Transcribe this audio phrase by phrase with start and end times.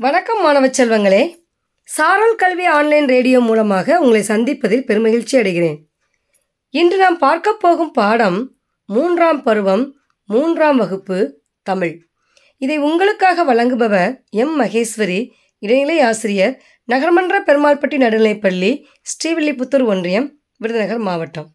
[0.00, 1.34] வணக்கம் மாணவ செல்வங்களே.
[1.84, 5.78] சாரல் கல்வி ஆன்லைன் ரேடியோ மூலமாக உங்களை சந்திப்பதில் பெருமகிழ்ச்சி அடைகிறேன்.
[6.70, 8.56] இன்று நாம் பார்க்க போகும் பாடம்
[8.86, 12.06] மூன்றாம் பருவம் மூன்றாம் வகுப்பு தமிழ்.
[12.58, 14.60] இதை உங்களுக்காக வழங்குபவர் எம்.
[14.60, 16.62] மகேஸ்வரி இடைநிலை ஆசிரியர்
[16.92, 21.48] நகர்மன்ற பெருமாள்பட்டி நடுநிலைப்பள்ளி ஸ்ரீவில்லிபுத்தூர் ஒன்றியம் விருதுநகர் மாவட்டம்.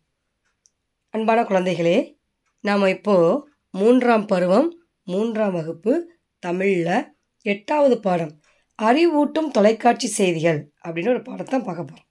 [1.09, 2.15] அன்பான குழந்தைகளே
[2.59, 7.12] நாம் இப்போது மூன்றாம் பருவம் மூன்றாம் வகுப்பு தமிழில்
[7.45, 8.33] எட்டாவது பாடம்
[8.79, 12.09] அறிவூட்டும் தொலைக்காட்சி செய்திகள் அப்படின்னு ஒரு பாடத்தை பார்க்க போகிறோம்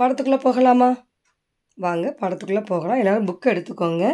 [0.00, 0.88] பாடத்துக்குள்ளே போகலாமா?
[1.78, 2.98] வாங்க பாடத்துக்குள்ளே போகலாம்.
[2.98, 4.04] எல்லோரும் புக்கு எடுத்துக்கோங்க.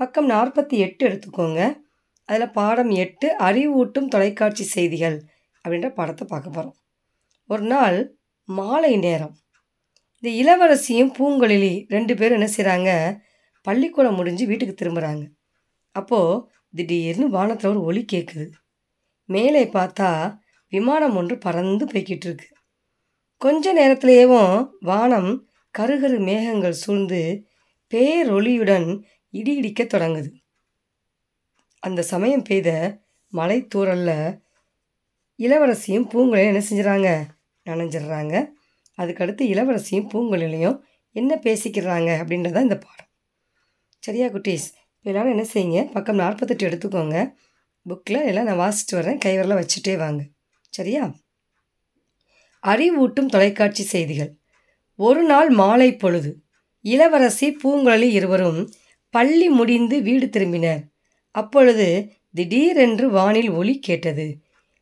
[0.00, 1.60] பக்கம் நாற்பத்தி எட்டு எடுத்துக்கோங்க.
[2.28, 5.18] அதில் பாடம் எட்டு அறிவூட்டும் தொலைக்காட்சி செய்திகள்
[5.64, 6.76] அப்படின்ற பாடத்தை பார்க்க போகிறோம்
[7.50, 7.98] ஒரு நாள்
[8.48, 9.34] மாலை நேரம்.
[10.22, 12.90] இந்த இளவரசியும் பூங்கொழிலி ரெண்டு பேரும் என்ன செய்கிறாங்க
[13.66, 15.24] பள்ளிக்கூடம் முடிஞ்சு வீட்டுக்கு திரும்புகிறாங்க
[15.94, 16.42] அப்போது
[16.74, 18.46] திடீர்னு வானத்தில் ஒரு ஒலி கேட்குது
[19.24, 20.34] மேலே பார்த்தா
[20.68, 22.48] விமானம் ஒன்று பறந்து போய்கிட்டு இருக்கு
[23.36, 25.46] கொஞ்ச நேரத்திலேயேவும் வானம்
[25.78, 27.44] கருகரு மேகங்கள் சூழ்ந்து
[27.92, 30.30] பேரொளியுடன் இடி இடிக்கத் தொடங்குது.
[31.78, 34.40] அந்த சமயம் பெய்த மலை தூறலில்
[35.38, 37.08] இளவரசியும் பூங்குழலியும் என்ன செஞ்சுறாங்க
[37.66, 38.34] நனைஞ்சிடுறாங்க.
[38.98, 40.78] அதுக்கடுத்து இளவரசியும் பூங்குழலியும்
[41.10, 43.10] என்ன பேசிக்கிறாங்க அப்படின்றதான் இந்த பாடம்.
[43.98, 45.92] சரியா குட்டீஸ் இப்போ எல்லாரும் என்ன செய்யுங்க?
[45.92, 47.34] பக்கம் நாற்பத்தெட்டு எடுத்துக்கோங்க.
[47.88, 50.24] புக்கில் எல்லாம் நான் வாசிச்சுட்டு வரேன் கைவரில் வச்சுட்டே வாங்க.
[50.68, 51.14] சரியா?
[52.62, 54.36] அறிவூட்டும் தொலைக்காட்சி செய்திகள்.
[54.96, 56.42] ஒரு நாள் மாலை பொழுது
[56.80, 58.72] இளவரசி பூங்குழலி இருவரும்
[59.10, 60.82] பள்ளி முடிந்து வீடு திரும்பினர்.
[61.30, 64.38] அப்பொழுது திடீரென்று வானில் ஒலி கேட்டது.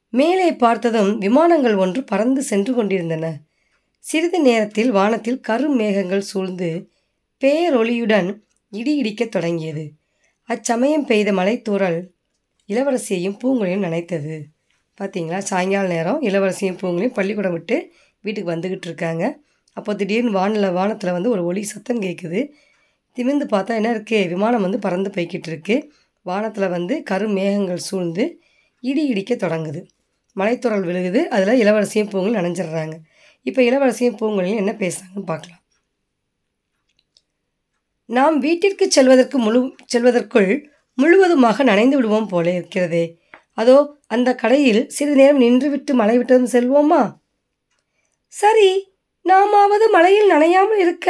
[0.09, 3.41] மேலே பார்த்ததும் விமானங்கள் ஒன்று பறந்து சென்று கொண்டிருந்தன.
[3.99, 6.91] சிறிது நேரத்தில் வானத்தில் கரும் மேகங்கள் சூழ்ந்து
[7.41, 8.39] பேரொளியுடன்
[8.71, 9.93] இடி இடிக்கத் தொடங்கியது.
[10.45, 12.07] அச்சமயம் பெய்த மலைத்தூறல்
[12.71, 14.35] இளவரசியையும் பூங்குழையும் நனைத்தது.
[14.99, 17.77] பார்த்தீங்களா சாயங்கால நேரம் இளவரசியும் பூங்குழையும் பள்ளிக்கூடம் விட்டு
[18.25, 19.25] வீட்டுக்கு வந்துக்கிட்டு இருக்காங்க.
[19.77, 22.41] அப்போ திடீர்னு வானில் வானத்தில் வந்து ஒரு ஒளி சத்தம் கேட்குது
[23.17, 25.77] திமிந்து பார்த்தா என்ன இருக்குது விமானம் வந்து பறந்து போய்கிட்டு இருக்கு.
[26.27, 28.25] வானத்தில் வந்து கரும் மேகங்கள் சூழ்ந்து
[28.83, 29.81] இடி இடிக்க தொடங்குது.
[30.37, 31.21] மலைத்துறல் விழுகுது.
[31.35, 32.97] அதில் இளவரசியும் பூங்கல் நனைஞ்சிடுறாங்க.
[33.47, 35.63] இப்போ இளவரசியும் பூங்கலையும் என்ன பேசுகிறாங்கன்னு பார்க்கலாம்.
[38.09, 39.61] நாம் வீட்டிற்கு செல்வதற்கு முழு
[39.93, 40.51] செல்வதற்குள்
[41.01, 43.05] முழுவதுமாக நனைந்து விடுவோம் போல இருக்கிறதே.
[43.61, 43.77] அதோ
[44.15, 47.03] அந்த கடையில் சிறிது நேரம் நின்றுவிட்டு மழை விட்டதும் செல்வோமா?
[48.33, 48.71] சரி
[49.27, 51.09] நாமாவது மழையில் நனையாமல் இருக்க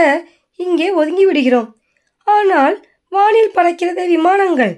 [0.60, 1.68] இங்கே ஒதுங்கி விடுகிறோம்.
[2.26, 2.76] ஆனால்
[3.12, 4.74] வானில் பறக்கிறதே விமானங்கள்.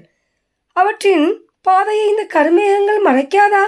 [0.75, 1.27] அவற்றின்
[1.67, 3.63] பாதையை இந்த கருமேகங்கள் மறைக்காதா?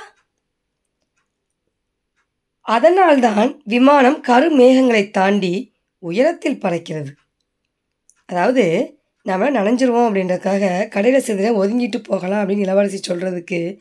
[2.66, 5.54] அதனால்தான் விமானம் கருமேகங்களை தாண்டி
[6.04, 7.12] உயரத்தில் பறக்கிறது.
[8.30, 8.66] அதாவது
[9.26, 13.80] நம்ம நனைஞ்சிருவோம் அப்படின்றதுக்காக கடையில் சேர்ந்து ஒதுங்கிட்டு போகலாம் அப்படின்னு இளவரசி சொல்கிறதுக்கு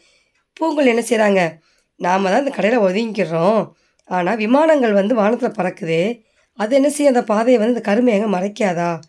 [0.52, 1.60] பூங்கல் என்ன செய்கிறாங்க
[1.96, 3.72] நாம் தான் இந்த கடையில் ஒதுங்கிக்கிறோம்.
[4.04, 6.22] ஆனால் விமானங்கள் வந்து வானத்தில் பறக்குது.
[6.52, 7.14] அது என்ன செய்யும்?
[7.14, 9.00] அந்த பாதையை வந்து இந்த கருமேகம் மறைக்காதா?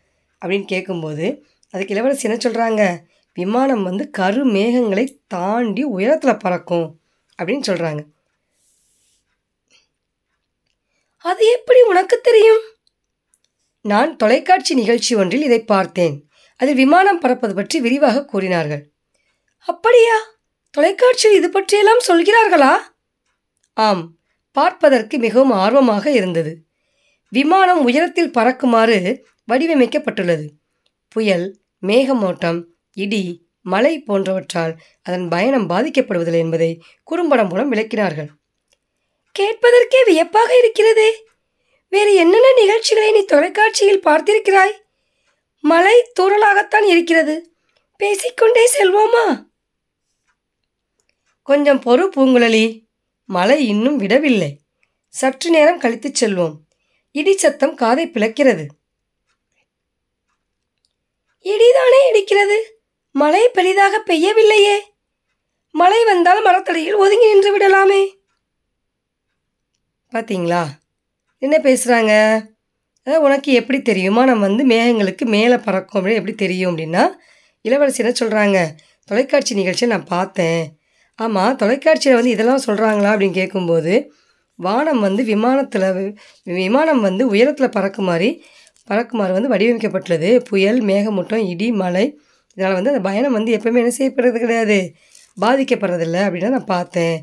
[0.42, 3.04] அப்படின்னு கேட்கும்போது அதுக்கு இளவரசி என்ன சொல்கிறாங்க
[3.34, 7.00] விமானம் வந்து கருமேகங்களை தாண்டி உயரத்தில் பறக்கும்
[7.40, 8.02] அப்படின்னு சொல்கிறாங்க
[11.20, 12.62] அது எப்படி உனக்கு தெரியும்?
[13.82, 16.25] நான் தொலைக்காட்சி நிகழ்ச்சி ஒன்றில் இதை பார்த்தேன்.
[16.60, 18.84] அதில் விமானம் பறப்பது பற்றி விரிவாக கூறினார்கள்.
[19.68, 20.18] அப்படியா?
[20.72, 22.74] தொலைக்காட்சியில் இது பற்றியெல்லாம் சொல்கிறார்களா?
[23.74, 24.04] ஆம்
[24.52, 26.64] பார்ப்பதற்கு மிகவும் ஆர்வமாக இருந்தது.
[27.30, 30.46] விமானம் உயரத்தில் பறக்குமாறு வடிவமைக்கப்பட்டுள்ளது.
[31.10, 32.64] புயல் மேகமோட்டம்
[32.98, 38.30] இடி மழை போன்றவற்றால் அதன் பயணம் பாதிக்கப்படுவதில்லை என்பதை குறும்படம் மூலம் விளக்கினார்கள்.
[39.40, 41.26] கேட்பதற்கே வியப்பாக இருக்கிறதே.
[41.90, 44.76] வேறு என்னென்ன நிகழ்ச்சிகளை நீ தொலைக்காட்சியில் பார்த்திருக்கிறாய்?
[45.66, 47.56] மழை தூரலாகத்தான் இருக்கிறது.
[47.98, 49.46] பேசிக்கொண்டே செல்வோமா?
[51.44, 52.86] கொஞ்சம் பொறு பூங்குழலி.
[53.26, 54.60] மழை இன்னும் விடவில்லை.
[55.10, 56.56] சற்று நேரம் கழித்து செல்வோம்.
[57.12, 58.66] இடி சத்தம் காதை பிளக்கிறது.
[61.44, 62.58] இடிதானே இடிக்கிறது?
[63.12, 64.78] மழை பெரிதாக பெய்யவில்லையே.
[65.72, 68.16] மழை வந்தால் மரத்தடியில் ஒதுங்கி நின்று விடலாமே.
[70.12, 70.68] பார்த்தீங்களா
[71.38, 72.44] என்ன பேசுகிறாங்க
[73.08, 74.26] உனக்கு எப்படி தெரியுமா?
[74.26, 77.04] நம்ம வந்து மேகங்களுக்கு மேலே பறக்கும் அப்படின்னு எப்படி தெரியும் அப்படின்னா
[77.66, 78.58] இளவரசி என்ன சொல்கிறாங்க
[79.10, 80.64] தொலைக்காட்சி நிகழ்ச்சியை நான் பார்த்தேன்.
[81.16, 83.94] ஆமாம் தொலைக்காட்சியில் வந்து இதெல்லாம் சொல்கிறாங்களா அப்படின்னு கேட்கும்போது
[84.60, 86.14] வானம் வந்து விமானத்தில்
[86.44, 88.30] விமானம் வந்து உயரத்தில் பறக்குமாறி
[88.90, 90.30] பறக்குமாறு வந்து வடிவமைக்கப்பட்டுள்ளது.
[90.50, 92.06] புயல் மேகமூட்டம் இடி மழை
[92.58, 94.80] இதனால் வந்து அந்த பயணம் வந்து எப்போவுமே என்ன செய்யப்படுறது கிடையாது.
[95.42, 97.18] பாதிக்கப்படுறதில்ல அப்படின்னு நான் பார்த்தேன்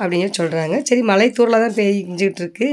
[0.00, 2.68] அப்படின்னு சொல்கிறாங்க சரி மலை தூரில் தான் பெய்ஞ்சிக்கிட்டு இருக்கு.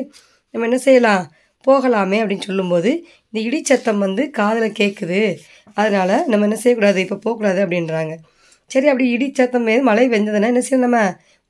[0.53, 1.23] நம்ம என்ன செய்யலாம்?
[1.67, 2.91] போகலாமே அப்படின்னு சொல்லும்போது
[3.29, 5.21] இந்த இடிச்சத்தம் வந்து காதில் கேட்குது
[5.79, 6.99] அதனால் நம்ம என்ன செய்யக்கூடாது?
[7.05, 8.13] இப்போ போகக்கூடாது அப்படின்றாங்க.
[8.71, 10.85] சரி அப்படி இடிச்சத்தம் மீது மழை பெஞ்சதுன்னா என்ன செய்யணும்?
[10.87, 11.01] நம்ம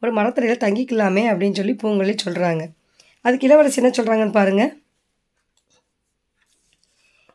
[0.02, 2.64] ஒரு மரத்தடியில் தங்கிக்கலாமே அப்படின்னு சொல்லி பூங்கொழி சொல்கிறாங்க
[3.26, 4.72] அதுக்கு இளவரசி என்ன சொல்கிறாங்கன்னு பாருங்கள்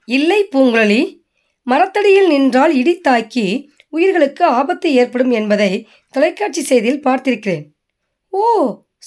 [0.08, 1.02] இல்லை பூங்குழலி
[1.66, 3.46] மரத்தடியில் நின்றால் இடி தாக்கி
[3.96, 5.70] உயிர்களுக்கு ஆபத்து ஏற்படும் என்பதை
[6.14, 7.64] தொலைக்காட்சி செய்தியில் பார்த்திருக்கிறேன்.
[8.32, 8.42] ஓ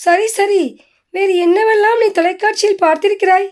[0.03, 0.63] சரி சரி.
[1.13, 3.47] வேறு என்னவெல்லாம் நீ தொலைக்காட்சியில் பார்த்திருக்கிறாய்?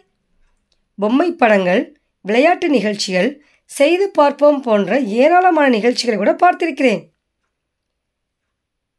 [0.99, 7.01] பொம்மை படங்கள் விளையாட்டு நிகழ்ச்சிகள் செய்து பார்ப்போம் போன்ற ஏராளமான நிகழ்ச்சிகளை கூட பார்த்திருக்கிறேன்.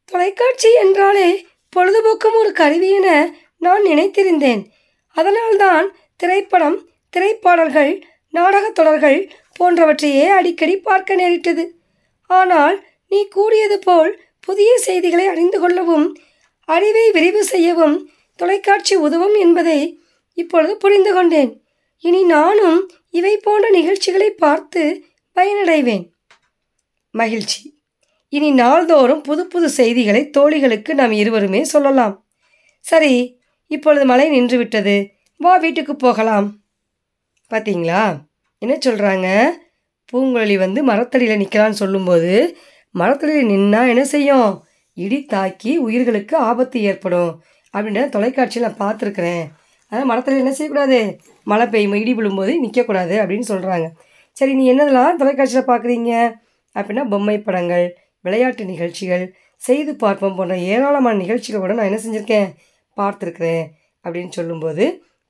[0.05, 1.45] தொலைக்காட்சி என்றாலே
[1.75, 4.65] பொழுதுபோக்கும் ஒரு கருவி என நான் நினைத்திருந்தேன்.
[5.07, 11.75] அதனால்தான் திரைப்படம் திரைப்பாடல்கள் நாடகத் தொடர்கள் போன்றவற்றையே அடிக்கடி பார்க்க நேரிட்டது.
[12.25, 16.17] ஆனால் நீ கூறியது போல் புதிய செய்திகளை அறிந்து கொள்ளவும்
[16.65, 19.99] அறிவை விரிவு செய்யவும் தொலைக்காட்சி உதவும் என்பதை
[20.33, 21.60] இப்பொழுது புரிந்து கொண்டேன்.
[22.03, 25.03] இனி நானும் இவை போன்ற நிகழ்ச்சிகளை பார்த்து
[25.35, 26.05] பயனடைவேன்.
[27.11, 27.79] மகிழ்ச்சி.
[28.29, 32.15] இனி நாள்தோறும் புது புது செய்திகளை தோழிகளுக்கு நாம் இருவருமே சொல்லலாம்.
[32.79, 34.95] சரி இப்பொழுது மழை நின்றுவிட்டது.
[35.37, 36.47] வா வீட்டுக்கு போகலாம்.
[37.49, 38.03] பார்த்தீங்களா
[38.57, 39.27] என்ன சொல்கிறாங்க
[40.13, 42.57] பூங்குழலி வந்து மரத்தடியில் நிற்கலான்னு சொல்லும்போது
[42.95, 44.63] மரத்தடியில் நின்னா என்ன செய்யும்?
[44.93, 47.41] இடி தாக்கி உயிர்களுக்கு ஆபத்து ஏற்படும்.
[47.73, 49.45] அப்படின்ற தொலைக்காட்சியில் நான் பார்த்துருக்குறேன்.
[49.91, 50.99] அதனால் மரத்தில் என்ன செய்யக்கூடாது?
[51.47, 53.87] மழை பெய்யும் இடி விழும்போது நிற்கக்கூடாது அப்படின்னு சொல்கிறாங்க
[54.37, 56.11] சரி நீ என்னதெல்லாம் தொலைக்காட்சியில் பார்க்குறீங்க
[56.75, 57.85] அப்படின்னா பொம்மை படங்கள்
[58.25, 59.23] விளையாட்டு நிகழ்ச்சிகள்
[59.61, 62.47] செய்து பார்ப்போம் போன்ற ஏராளமான நிகழ்ச்சிகள் கூட நான் என்ன செஞ்சுருக்கேன்?
[62.97, 63.65] பார்த்துருக்குறேன்
[64.05, 64.85] அப்படின்னு சொல்லும்போது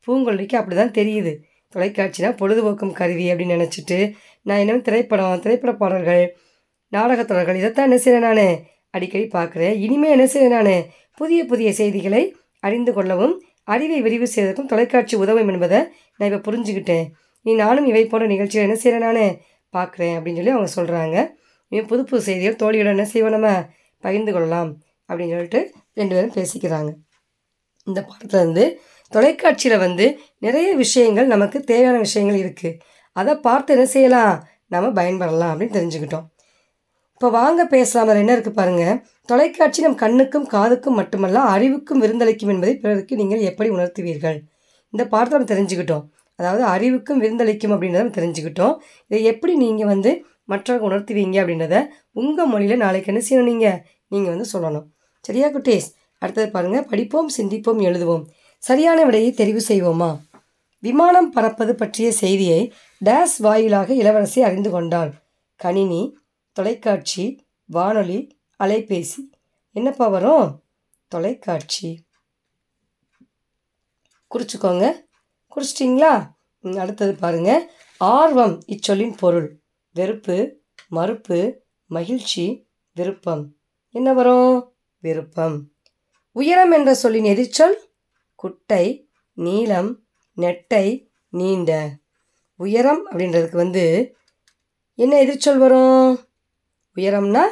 [0.07, 1.31] பூங்கொல்லிக்கு அப்படி தான் தெரியுது.
[1.73, 3.97] தொலைக்காட்சினா பொழுதுபோக்கும் கருவி அப்படின்னு நினச்சிட்டு
[4.45, 6.23] நான் என்ன திரைப்படம் திரைப்பட பாடல்கள்
[6.91, 8.45] நாடகத் தொடர்கள் இதைத்தான் என்ன செய்கிறேன் நான்?
[8.93, 10.85] அடிக்கடி பார்க்குறேன் இனிமேல் என்ன செய்கிறேன் நான்?
[11.17, 12.23] புதிய புதிய செய்திகளை
[12.63, 15.79] அறிந்து கொள்ளவும் அறிவை விரிவு செய்வதற்கும் தொலைக்காட்சி உதவும் என்பதை
[16.17, 17.05] நான் இப்போ புரிஞ்சுக்கிட்டேன்.
[17.45, 19.37] நீ நானும் இவை போன்ற நிகழ்ச்சிகள் என்ன செய்கிறேன் நான்
[19.73, 21.17] பார்க்குறேன் அப்படின்னு சொல்லி அவங்க சொல்கிறாங்க
[21.71, 23.49] இவன் புது புது செய்திகள் தோழியோட என்ன செய்வோம் நம்ம?
[24.03, 24.71] பகிர்ந்து கொள்ளலாம்
[25.09, 25.61] அப்படின்னு சொல்லிட்டு
[25.93, 26.91] ரெண்டு பேரும் பேசிக்கிறாங்க.
[27.87, 28.63] இந்த பாடத்தில் வந்து
[29.13, 30.05] தொலைக்காட்சியில் வந்து
[30.45, 32.77] நிறைய விஷயங்கள் நமக்கு தேவையான விஷயங்கள் இருக்குது
[33.15, 34.35] அதை பார்த்து என்ன செய்யலாம்?
[34.67, 36.27] நம்ம பயன்படலாம் அப்படின்னு தெரிஞ்சுக்கிட்டோம்.
[37.21, 38.95] இப்போ வாங்க பேசலாம் அதில் என்ன இருக்குது பாருங்கள்
[39.29, 44.37] தொலைக்காட்சி நம் கண்ணுக்கும் காதுக்கும் மட்டுமல்ல அறிவுக்கும் விருந்தளிக்கும் என்பதை பிறருக்கு நீங்கள் எப்படி உணர்த்துவீர்கள்?
[44.93, 46.01] இந்த பாடத்தை நம்ம தெரிஞ்சுக்கிட்டோம்.
[46.39, 48.73] அதாவது அறிவுக்கும் விருந்தளிக்கும் அப்படின்றத நம்ம தெரிஞ்சுக்கிட்டோம்.
[49.09, 50.11] இதை எப்படி நீங்கள் வந்து
[50.53, 51.81] மற்றவங்க உணர்த்துவீங்க அப்படின்றத
[52.21, 53.77] உங்கள் மொழியில் நாளைக்கு என்ன செய்யணும் நீங்கள்
[54.13, 54.87] நீங்கள் வந்து சொல்லணும்.
[55.27, 55.89] சரியா குட்டேஸ்?
[56.21, 58.23] அடுத்தது பாருங்கள் படிப்போம் சிந்திப்போம் எழுதுவோம்.
[58.63, 60.09] சரியான விடையை தெரிவு செய்வோமா?
[60.87, 62.61] விமானம் பறப்பது பற்றிய செய்தியை
[63.01, 65.13] டேஸ் வாயிலாக இளவரசி அறிந்து கொண்டாள்.
[65.59, 66.01] கணினி
[66.51, 69.29] தொலைக்காட்சி வானொலி அலைபேசி.
[69.71, 70.63] என்னப்பா வரும்?
[71.07, 72.05] தொலைக்காட்சி.
[74.35, 74.93] குறிச்சிக்கோங்க.
[75.55, 76.31] குறிச்சிட்டிங்களா?
[76.79, 79.61] அடுத்தது பாருங்கள் ஆர்வம் இச்சொல்லின் பொருள்.
[79.93, 83.55] வெறுப்பு மறுப்பு மகிழ்ச்சி விருப்பம்.
[83.89, 84.75] என்ன வரும்?
[84.99, 85.71] விருப்பம்.
[86.31, 87.75] உயரம் என்ற சொல்லின் எதிர்ச்சொல்
[88.35, 90.05] குட்டை நீளம்
[90.37, 91.97] நெட்டை நீண்ட.
[92.55, 94.15] உயரம் அப்படின்றதுக்கு வந்து
[94.95, 96.30] என்ன எதிர்ச்சொல் வரும்?
[96.95, 97.43] உயரம்னா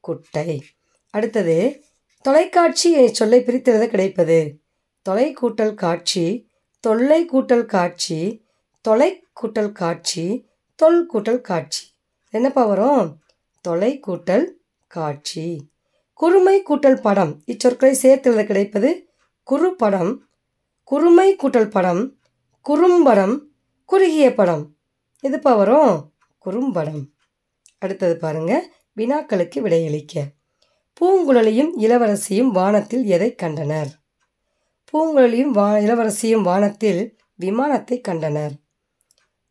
[0.00, 0.64] குட்டை.
[1.10, 1.84] அடுத்தது
[2.20, 4.60] தொலைக்காட்சி சொல்லை பிரித்தெழுத கிடைப்பது.
[5.02, 6.48] தொலை கூட்டல் காட்சி
[6.80, 8.44] தொல்லை கூட்டல் காட்சி
[8.80, 11.86] தொலை கூட்டல் காட்சி தொல் கூட்டல் காட்சி.
[12.30, 13.22] என்னப்பா வரும்?
[13.60, 14.46] தொலை கூட்டல்
[14.86, 15.70] காட்சி.
[16.14, 19.08] குறுமை கூட்டல் படம் இச்சொற்களை சேர்த்தெழுத கிடைப்பது
[19.50, 20.18] குறுபடம்
[20.90, 22.16] குறுமை கூட்டல் படம்
[22.60, 23.50] குறும்படம்
[23.84, 24.76] குறுகிய படம்.
[25.22, 26.12] எதுப்பா வரும்?
[26.38, 27.12] குறும்படம்.
[27.78, 30.24] அடுத்தது பாருங்கள் வினாக்களுக்கு விடையளிக்க.
[31.00, 33.90] பூங்குழலியும் இளவரசியும் வானத்தில் எதை கண்டனர்?
[34.92, 38.54] பூங்குழலியும் வா இளவரசியும் வானத்தில் விமானத்தை கண்டனர்.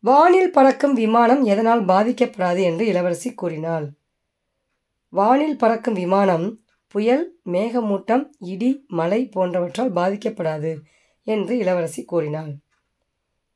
[0.00, 3.86] வானில் பறக்கும் விமானம் எதனால் பாதிக்கப்படாது என்று இளவரசி கூறினாள்.
[5.08, 6.46] வானில் பறக்கும் விமானம்
[6.86, 10.72] புயல் மேகமூட்டம் இடி மழை போன்றவற்றால் பாதிக்கப்படாது
[11.26, 12.52] என்று இளவரசி கூறினாள்.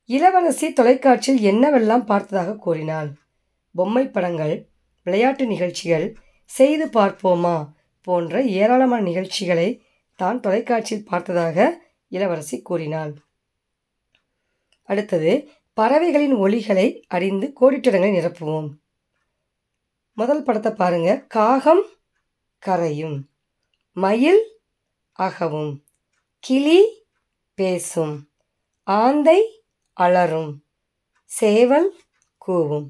[0.05, 3.11] இளவரசி தொலைக்காட்சியில் என்னவெல்லாம் பார்த்ததாக கூறினாள்?
[3.75, 4.72] பொம்மை படங்கள்
[5.03, 6.07] விளையாட்டு நிகழ்ச்சிகள்
[6.45, 7.57] செய்து பார்ப்போமா?
[8.07, 9.69] போன்ற ஏராளமான நிகழ்ச்சிகளை
[10.17, 13.13] தான் தொலைக்காட்சியில் பார்த்ததாக இளவரசி கூறினாள்.
[14.89, 18.71] அடுத்தது பறவைகளின் ஒலிகளை அறிந்து கோடிட்டிடங்களை நிரப்புவோம்.
[20.13, 21.25] முதல் படத்தை பாருங்க.
[21.29, 21.85] காகம்
[22.67, 23.19] கரையும்
[23.93, 24.43] மயில்
[25.19, 25.73] அகவும்
[26.39, 26.81] கிளி
[27.55, 28.15] பேசும்
[28.83, 30.53] ஆந்தை அலறும்
[31.25, 31.89] சேவல்
[32.47, 32.89] கூவும்.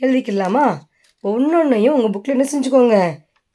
[0.00, 0.66] எழுதிக்கலாமா?
[1.30, 2.96] ஒன்றொன்றையும் உங்கள் புக்கில் என்ன செஞ்சுக்கோங்க?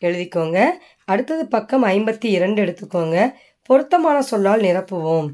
[0.01, 0.59] எழுதிக்கோங்க.
[1.05, 3.33] அடுத்தது பக்கம் ஐம்பத்தி இரண்டு எடுத்துக்கோங்க.
[3.61, 5.27] பொருத்தமான சொல்லால் நிரப்புவோம்.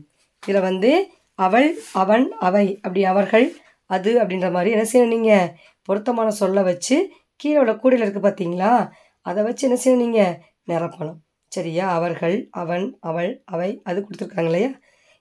[0.44, 0.92] இதில் வந்து
[1.36, 3.46] அவள் அவன் அவை அப்படி அவர்கள்
[3.86, 5.52] அது அப்படின்ற மாதிரி என்ன செய்யணும் நீங்கள்
[5.84, 6.98] பொருத்தமான சொல்லை வச்சு
[7.36, 8.90] கீழே உள்ள கூடையில் இருக்குது பார்த்தீங்களா
[9.22, 10.36] அதை வச்சு என்ன செய்யணும் நீங்கள்
[10.68, 11.20] நிரப்பணும்.
[11.48, 11.86] சரியா?
[11.94, 14.72] அவர்கள் அவன் அவள் அவை அது கொடுத்துருக்காங்க இல்லையா?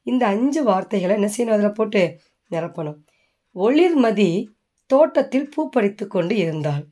[0.02, 1.57] இந்த அஞ்சு வார்த்தைகளை என்ன செய்யணும்?
[1.59, 2.02] அதில் போட்டு
[2.50, 2.99] நிரப்பணும்.
[3.54, 4.47] ஒளிர்மதி
[4.87, 6.85] தோட்டத்தில் பூ பறித்து கொண்டு இருந்தாள்.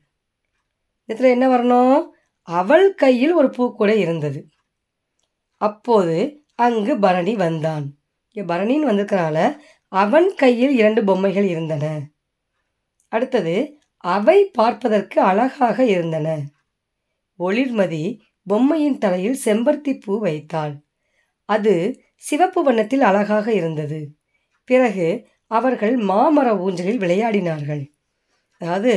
[1.11, 2.01] இதில் என்ன வரணும்?
[2.49, 4.41] அவள் கையில் ஒரு பூக்கூடை இருந்தது.
[5.61, 6.17] அப்போது
[6.59, 7.85] அங்கு பரணி வந்தான்.
[8.33, 9.39] இங்கே பரணின்னு வந்திருக்கனால
[9.93, 11.85] அவன் கையில் இரண்டு பொம்மைகள் இருந்தன.
[13.13, 13.55] அடுத்தது
[14.05, 16.29] அவை பார்ப்பதற்கு அழகாக இருந்தன.
[17.39, 18.05] ஒளிர்மதி
[18.47, 20.75] பொம்மையின் தலையில் செம்பருத்தி பூ வைத்தாள்.
[21.49, 21.75] அது
[22.25, 24.01] சிவப்பு வண்ணத்தில் அழகாக இருந்தது.
[24.69, 25.09] பிறகு
[25.51, 27.83] அவர்கள் மாமர ஊஞ்சலில் விளையாடினார்கள்.
[28.61, 28.95] அதாவது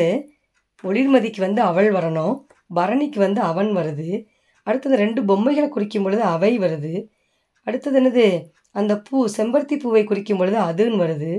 [0.83, 2.35] ஒளிர்மதிக்கு வந்து அவள் வரணும்
[2.75, 4.09] பரணிக்கு வந்து அவன் வருது.
[4.67, 6.93] அடுத்தது ரெண்டு பொம்மைகளை குறிக்கும் பொழுது அவை வருது.
[7.67, 8.27] அடுத்தது என்னது?
[8.79, 11.31] அந்த பூ செம்பருத்தி பூவை குறிக்கும் பொழுது அதுன்னு வருது.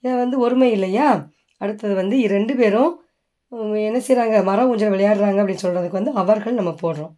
[0.00, 1.08] இது வந்து ஒருமை இல்லையா?
[1.56, 2.92] அடுத்தது வந்து ரெண்டு பேரும்
[3.88, 7.14] என்ன செய்கிறாங்க மரம் ஊஞ்சல் விளையாடுறாங்க அப்படின்னு சொல்கிறதுக்கு வந்து அவர்கள் நம்ம போடுறோம்.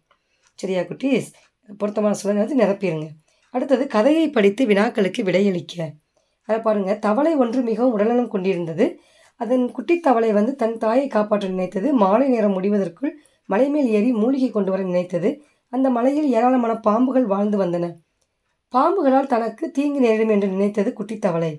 [0.61, 1.29] சரியா குட்டீஸ்?
[1.77, 3.07] பொருத்தமான சூழல் வந்து நிரப்பிடுங்க
[3.53, 5.89] அடுத்தது கதையை படித்து வினாக்களுக்கு விடையளிக்க.
[6.45, 8.85] அதை பாருங்கள் தவளை ஒன்று மிகவும் உடல்நலம் கொண்டிருந்தது.
[9.41, 11.93] அதன் குட்டி தவளை வந்து தன் தாயை காப்பாற்ற நினைத்தது.
[11.93, 13.13] மாலை நேரம் முடிவதற்குள்
[13.49, 15.29] மலை மேல் ஏறி மூலிகை கொண்டு வர நினைத்தது.
[15.69, 17.85] அந்த மலையில் ஏராளமான பாம்புகள் வாழ்ந்து வந்தன.
[18.73, 21.51] பாம்புகளால் தனக்கு தீங்கு நேரிடும் என்று நினைத்தது குட்டித்தவளை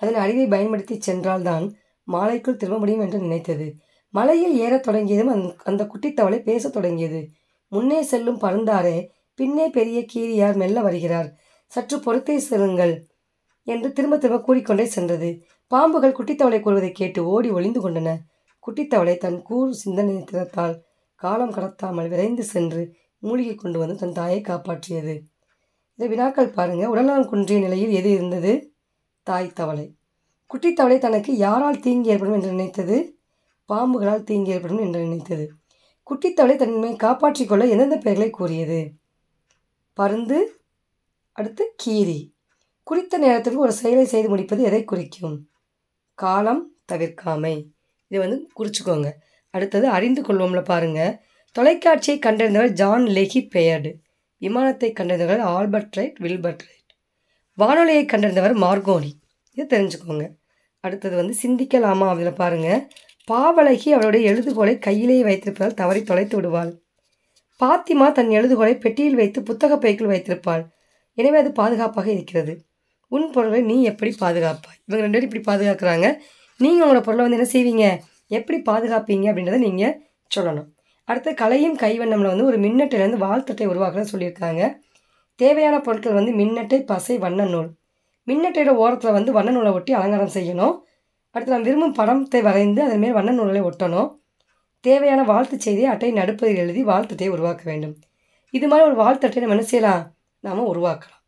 [0.00, 1.66] அதன் அறிவை பயன்படுத்தி சென்றால்தான்
[2.12, 3.66] மாலைக்குள் திரும்ப முடியும் என்று நினைத்தது.
[4.14, 7.20] மலையில் ஏறத் தொடங்கியதும் அந் அந்த குட்டித்தவளை பேசத் தொடங்கியது.
[7.72, 8.96] முன்னே செல்லும் பருந்தாரே
[9.38, 11.28] பின்னே பெரிய கீரியார் மெல்ல வருகிறார்.
[11.66, 12.94] சற்று பொறுத்தே செல்லுங்கள்.
[13.66, 15.42] என்று திரும்ப திரும்ப கூறிக்கொண்டே சென்றது.
[15.70, 18.18] பாம்புகள் குட்டித்தவளை கூறுவதை கேட்டு ஓடி ஒளிந்து கொண்டன.
[18.66, 20.80] குட்டித்தவளை தன் கூர் சிந்தனை திறத்தால்
[21.14, 25.14] காலம் கடத்தாமல் விரைந்து சென்று மூலிகை கொண்டு வந்து தன் தாயை காப்பாற்றியது.
[25.94, 28.74] இந்த வினாக்கள் பாருங்கள் உடல்நலம் குன்றிய நிலையில் எது இருந்தது?
[29.22, 29.96] தாய் தவளை.
[30.50, 33.18] குட்டித்தவளை தனக்கு யாரால் தீங்கு ஏற்படும் என்று நினைத்தது?
[33.68, 35.52] பாம்புகளால் தீங்கு ஏற்படும் என்று நினைத்தது.
[36.10, 38.92] குட்டித்தவளை தன்மை காப்பாற்றிக் கொள்ள எந்தெந்த பெயர்களை கூறியது?
[39.92, 40.60] பருந்து
[41.32, 42.35] அடுத்து கீரி.
[42.86, 45.48] குறித்த நேரத்திற்கு ஒரு செயலை செய்து முடிப்பது எதை குறிக்கும்?
[46.14, 47.54] காலம் தவிர்க்காமை.
[48.10, 49.08] இதை வந்து குறிச்சுக்கோங்க.
[49.50, 51.00] அடுத்தது அறிந்து கொள்வோம்ல பாருங்க.
[51.52, 53.90] தொலைக்காட்சியை கண்டறிந்தவர் ஜான் லெஹி பெயர்டு.
[54.38, 56.92] விமானத்தை கண்டறிந்தவர் ஆல்பர்ட் ரைட் வில்பர்ட் ரைட்
[57.54, 59.10] வானொலியை கண்டறிந்தவர் மார்கோனி.
[59.56, 60.26] இதை தெரிஞ்சுக்கோங்க.
[60.80, 62.70] அடுத்தது வந்து சிந்திக்கலாமா அதில் பாருங்க.
[63.28, 66.72] பாவலகி அவளுடைய எழுதுகோலை கையிலேயே வைத்திருப்பதால் தவறி தொலைத்து விடுவாள்.
[67.60, 70.64] பாத்திமா தன் எழுதுகோலை பெட்டியில் வைத்து புத்தக பைக்குள் வைத்திருப்பாள்.
[71.14, 72.54] எனவே அது பாதுகாப்பாக இருக்கிறது.
[73.08, 76.06] உன் பொருளை நீ எப்படி பாதுகாப்பாய் இவங்க ரெண்டு பேரும் இப்படி பாதுகாக்கிறாங்க.
[76.58, 78.02] நீங்கள் உங்களோட பொருளை வந்து என்ன செய்வீங்க?
[78.28, 79.94] எப்படி பாதுகாப்பீங்க அப்படின்றத நீங்கள்
[80.36, 80.68] சொல்லணும்.
[81.04, 84.74] அடுத்து கலையும் கைவண்ணமில் வந்து ஒரு மின்னட்டிலேருந்து வாழ்த்தட்டை உருவாக்குறத சொல்லியிருக்காங்க.
[85.34, 87.70] தேவையான பொருட்கள் வந்து மின்னட்டை பசை வண்ண நூல்
[88.26, 90.74] மின்னட்டையோட ஓரத்தில் வந்து வண்ண நூலை ஒட்டி அலங்காரம் செய்யணும்.
[91.30, 94.08] அடுத்து நாம் விரும்பும் படத்தை வரைந்து அதன் மேல் வண்ண நூல்களை ஒட்டணும்.
[94.80, 97.94] தேவையான வாழ்த்துச் செய்தியை அட்டை நடுப்பதில் எழுதி வாழ்த்தட்டை உருவாக்க வேண்டும்.
[98.50, 100.02] இது மாதிரி ஒரு வாழ்த்தட்டை நம்ம என்ன செய்யலாம்?
[100.40, 101.22] நாம் உருவாக்கலாம்.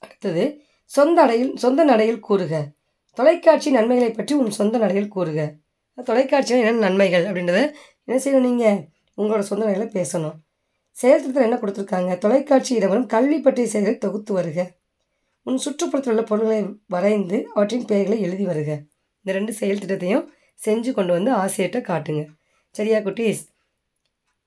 [0.00, 0.44] அடுத்தது
[0.90, 2.54] சொந்த அடையில் சொந்த நடையில் கூறுக.
[3.18, 5.40] தொலைக்காட்சி நன்மைகளை பற்றி உன் சொந்த நடையில் கூறுக.
[5.98, 7.60] தொலைக்காட்சியில் என்னென்ன நன்மைகள் அப்படின்றத
[8.06, 8.78] என்ன செய்யணும் நீங்கள்
[9.18, 10.36] உங்களோட சொந்த நடையில் பேசணும்.
[10.96, 12.12] செயல்திட்டத்தில் என்ன கொடுத்துருக்காங்க?
[12.18, 14.58] தொலைக்காட்சி இடமும் கல்வி பற்றிய செயல்களை தொகுத்து வருக.
[15.46, 18.70] உன் சுற்றுப்புறத்தில் உள்ள பொருள்களை வரைந்து அவற்றின் பெயர்களை எழுதி வருக.
[19.20, 20.24] இந்த ரெண்டு செயல் திட்டத்தையும்
[20.60, 22.22] செஞ்சு கொண்டு வந்து ஆசிரியர்கிட்ட காட்டுங்க.
[22.74, 23.42] சரியா குட்டீஸ்?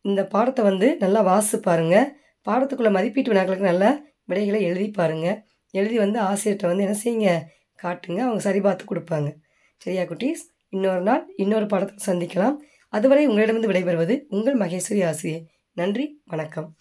[0.06, 2.08] இந்த பாடத்தை வந்து நல்லா வாசித்து பாருங்கள்
[2.48, 3.90] பாடத்துக்குள்ள மதிப்பீட்டு வினாக்களுக்கு நல்லா
[4.30, 5.38] விடைகளை எழுதி பாருங்கள்
[5.72, 7.44] எழுதி வந்து ஆசிரியர்கிட்ட வந்து என்ன செய்யுங்க?
[7.84, 8.20] காட்டுங்க.
[8.20, 9.36] அவங்க சரி பார்த்து கொடுப்பாங்க.
[9.78, 10.44] சரியா குட்டீஸ்?
[10.70, 12.56] இன்னொரு நாள் இன்னொரு பாடத்தில் சந்திக்கலாம்.
[12.90, 15.42] அதுவரை உங்களிடமிருந்து விடைபெறுவது உங்கள் மகேஸ்வரி ஆசிரியர்.
[15.74, 16.76] நன்றி வணக்கம்.